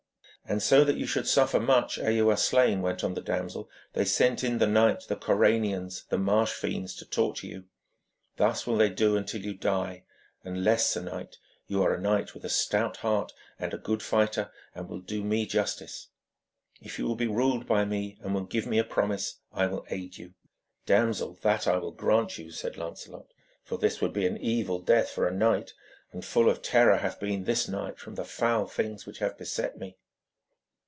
'And 0.43 0.59
so 0.61 0.83
that 0.83 0.97
you 0.97 1.07
should 1.07 1.27
suffer 1.27 1.61
much 1.61 1.97
ere 1.97 2.11
you 2.11 2.27
are 2.29 2.35
slain,' 2.35 2.81
went 2.81 3.05
on 3.05 3.13
the 3.13 3.21
damsel, 3.21 3.69
'they 3.93 4.03
sent 4.03 4.43
in 4.43 4.57
the 4.57 4.67
night 4.67 5.05
the 5.07 5.15
Coranians, 5.15 6.03
the 6.09 6.17
marsh 6.17 6.51
fiends, 6.51 6.93
to 6.95 7.05
torture 7.05 7.47
you. 7.47 7.65
Thus 8.35 8.67
will 8.67 8.75
they 8.75 8.89
do 8.89 9.15
until 9.15 9.41
you 9.41 9.53
die, 9.53 10.03
unless, 10.43 10.87
sir 10.89 11.03
knight, 11.03 11.37
you 11.67 11.81
are 11.83 11.93
a 11.93 12.01
knight 12.01 12.33
with 12.33 12.43
a 12.43 12.49
stout 12.49 12.97
heart, 12.97 13.31
and 13.59 13.73
a 13.73 13.77
good 13.77 14.03
fighter, 14.03 14.51
and 14.75 14.89
will 14.89 14.99
do 14.99 15.23
me 15.23 15.45
justice. 15.45 16.07
If 16.81 16.99
you 16.99 17.05
will 17.05 17.15
be 17.15 17.27
ruled 17.27 17.65
by 17.65 17.85
me, 17.85 18.17
and 18.21 18.33
will 18.33 18.43
give 18.43 18.65
me 18.67 18.77
a 18.77 18.83
promise, 18.83 19.37
I 19.53 19.67
will 19.67 19.85
aid 19.89 20.17
you.' 20.17 20.33
'Damsel, 20.85 21.35
that 21.43 21.65
will 21.65 21.93
I 21.93 21.95
grant 21.95 22.37
you,' 22.37 22.51
said 22.51 22.75
Lancelot, 22.75 23.27
'for 23.63 23.77
this 23.77 24.01
would 24.01 24.11
be 24.11 24.27
an 24.27 24.37
evil 24.37 24.79
death 24.79 25.11
for 25.11 25.27
a 25.29 25.33
knight. 25.33 25.73
And 26.11 26.25
full 26.25 26.49
of 26.49 26.61
terror 26.61 26.97
hath 26.97 27.21
been 27.21 27.45
this 27.45 27.69
night, 27.69 27.97
from 27.99 28.15
the 28.15 28.25
foul 28.25 28.65
things 28.67 29.05
which 29.05 29.19
have 29.19 29.37
beset 29.37 29.77
me.' 29.77 29.95